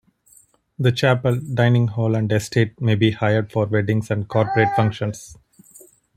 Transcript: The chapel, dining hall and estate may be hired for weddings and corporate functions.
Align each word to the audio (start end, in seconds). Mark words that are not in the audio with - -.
The 0.79 0.91
chapel, 0.91 1.39
dining 1.39 1.89
hall 1.89 2.15
and 2.15 2.31
estate 2.31 2.81
may 2.81 2.95
be 2.95 3.11
hired 3.11 3.51
for 3.51 3.67
weddings 3.67 4.09
and 4.09 4.27
corporate 4.27 4.69
functions. 4.75 5.37